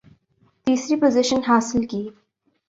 [0.65, 2.03] تیسری پوزیشن حاصل کی